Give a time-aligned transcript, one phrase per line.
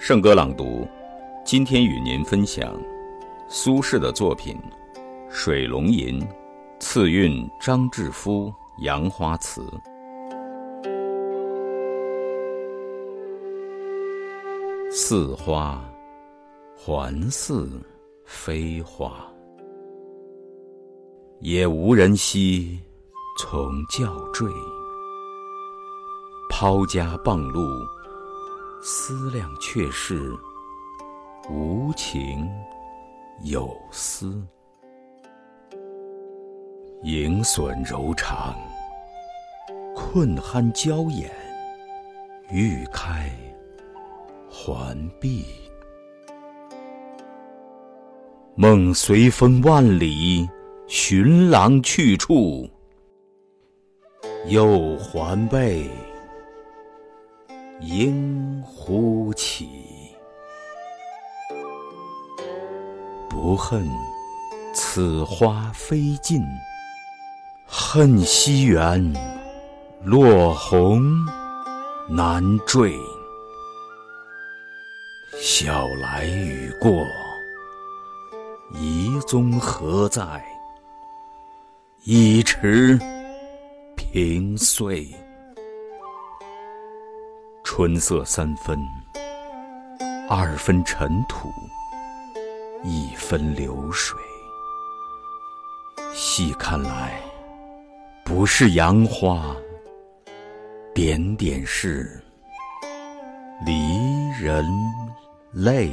[0.00, 0.86] 圣歌朗读，
[1.44, 2.80] 今天与您分享
[3.48, 4.56] 苏轼的作品
[5.28, 6.20] 《水龙吟》，
[6.78, 8.46] 次韵张志夫
[8.84, 9.60] 《杨花词》。
[14.92, 15.84] 似花，
[16.76, 17.68] 还似
[18.24, 19.26] 非花，
[21.40, 22.78] 也无人惜，
[23.36, 24.48] 从教坠。
[26.48, 27.68] 抛家傍路。
[28.80, 30.32] 思量却是
[31.50, 32.48] 无情
[33.42, 34.40] 有思，
[37.02, 38.56] 盈损柔肠，
[39.96, 41.30] 困酣娇眼，
[42.50, 43.30] 欲开
[44.48, 45.44] 还闭。
[48.54, 50.48] 梦随风万里，
[50.86, 52.68] 寻郎去处，
[54.46, 55.90] 又还被。
[57.80, 59.68] 应乎起，
[63.30, 63.88] 不恨
[64.74, 66.42] 此花飞尽，
[67.64, 69.14] 恨西园
[70.02, 71.00] 落红
[72.08, 72.92] 难缀。
[75.40, 76.90] 晓来雨过，
[78.74, 80.44] 遗踪何在？
[82.02, 82.98] 已迟
[83.94, 85.06] 平岁。
[87.70, 88.78] 春色三分，
[90.26, 91.50] 二分尘土，
[92.82, 94.18] 一分流水。
[96.14, 97.20] 细看来，
[98.24, 99.54] 不是杨花，
[100.94, 102.20] 点点是
[103.66, 103.72] 离
[104.40, 104.64] 人
[105.52, 105.90] 泪。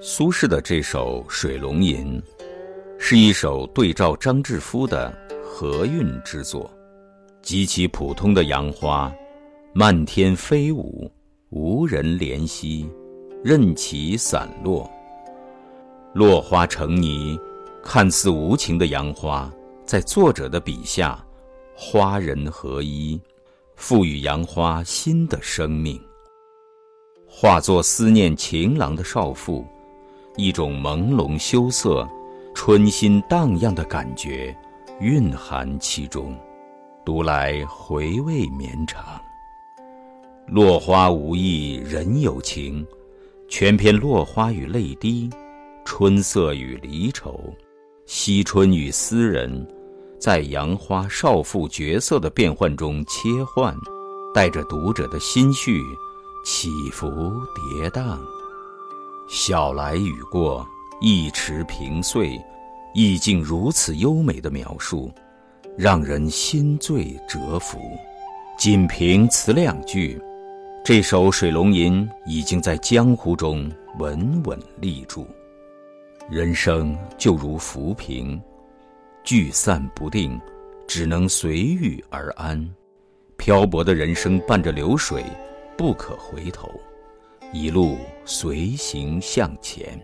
[0.00, 2.20] 苏轼的这首《水龙吟》，
[2.98, 5.12] 是一首对照张志夫的。
[5.56, 6.68] 和韵之作，
[7.40, 9.14] 极其普通的杨花，
[9.72, 11.08] 漫天飞舞，
[11.50, 12.90] 无人怜惜，
[13.44, 14.90] 任其散落。
[16.12, 17.38] 落花成泥，
[17.84, 19.48] 看似无情的杨花，
[19.86, 21.24] 在作者的笔下，
[21.76, 23.20] 花人合一，
[23.76, 26.02] 赋予杨花新的生命。
[27.28, 29.64] 化作思念情郎的少妇，
[30.34, 32.08] 一种朦胧羞涩、
[32.56, 34.52] 春心荡漾的感觉。
[35.00, 36.38] 蕴含其中，
[37.04, 39.04] 读来回味绵长。
[40.46, 42.86] 落花无意人有情，
[43.48, 45.28] 全篇落花与泪滴，
[45.84, 47.52] 春色与离愁，
[48.06, 49.66] 惜春与思人，
[50.20, 53.76] 在杨花少妇角色的变换中切换，
[54.32, 55.82] 带着读者的心绪
[56.44, 57.08] 起伏
[57.72, 58.16] 跌宕。
[59.28, 60.64] 晓来雨过，
[61.00, 62.40] 一池平碎。
[62.94, 65.10] 意境如此优美的描述，
[65.76, 67.78] 让人心醉折服。
[68.56, 70.16] 仅凭此两句，
[70.84, 73.68] 这首《水龙吟》已经在江湖中
[73.98, 75.26] 稳稳立住。
[76.30, 78.40] 人生就如浮萍，
[79.24, 80.40] 聚散不定，
[80.86, 82.64] 只能随遇而安。
[83.36, 85.24] 漂泊的人生伴着流水，
[85.76, 86.70] 不可回头，
[87.52, 90.00] 一路随行向前。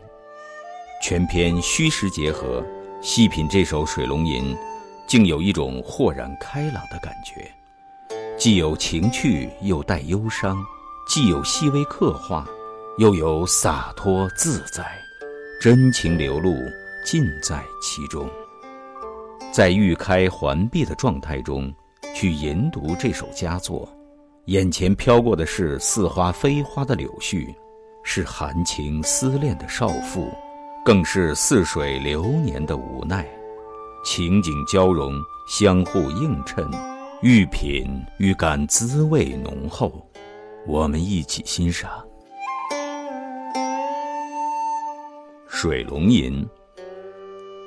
[1.00, 2.67] 全篇虚实结合。
[3.03, 4.55] 细品这首《水龙吟》，
[5.06, 7.50] 竟有一种豁然开朗的感觉，
[8.37, 10.55] 既有情趣，又带忧伤；
[11.09, 12.47] 既有细微刻画，
[12.99, 14.84] 又有洒脱自在，
[15.62, 16.55] 真情流露，
[17.03, 18.28] 尽在其中。
[19.50, 21.72] 在欲开还闭的状态中，
[22.15, 23.88] 去吟读这首佳作，
[24.44, 27.47] 眼前飘过的是似花非花的柳絮，
[28.05, 30.31] 是含情思恋的少妇。
[30.85, 33.27] 更是似水流年的无奈，
[34.03, 35.13] 情景交融，
[35.47, 36.67] 相互映衬，
[37.23, 37.87] 愈品
[38.19, 39.93] 愈感滋味浓厚。
[40.67, 41.91] 我们一起欣赏
[45.47, 46.47] 《水龙吟》，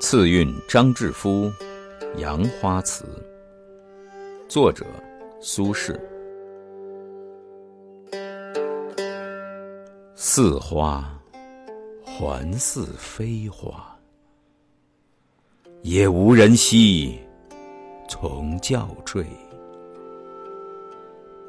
[0.01, 1.51] 次韵张志夫
[2.17, 3.05] 《杨花词》，
[4.49, 4.85] 作者
[5.39, 5.95] 苏轼。
[10.15, 11.22] 似花。
[12.15, 13.97] 环似飞花，
[15.81, 17.19] 也无人惜，
[18.07, 19.25] 从教坠。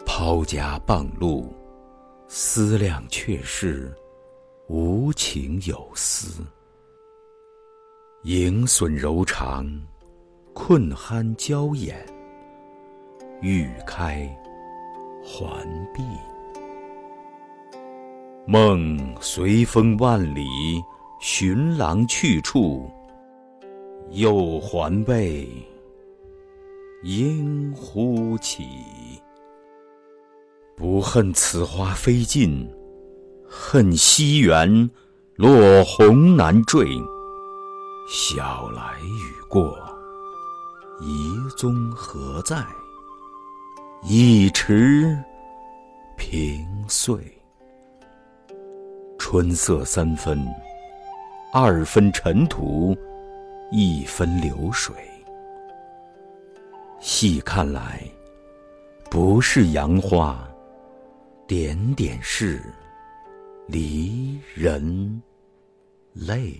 [0.06, 1.54] 抛家傍路，
[2.28, 3.94] 思量却是
[4.66, 6.42] 无情有思。
[8.22, 9.70] 盈损柔肠，
[10.54, 11.94] 困酣娇眼，
[13.42, 14.26] 欲开
[15.22, 15.62] 还
[15.92, 16.02] 闭。
[18.46, 20.44] 梦随风万里，
[21.18, 22.90] 寻郎去处，
[24.10, 25.48] 又还被
[27.04, 28.62] 应忽起。
[30.76, 32.70] 不恨此花飞尽，
[33.48, 34.90] 恨西园
[35.36, 36.84] 落红难缀。
[38.06, 39.74] 晓来雨过，
[41.00, 42.62] 遗踪何在？
[44.02, 45.18] 一池
[46.18, 47.33] 萍碎。
[49.34, 50.46] 春色三分，
[51.52, 52.96] 二分尘土，
[53.72, 54.94] 一分流水。
[57.00, 58.00] 细看来，
[59.10, 60.48] 不是杨花，
[61.48, 62.62] 点点是
[63.66, 65.20] 离人
[66.12, 66.54] 泪。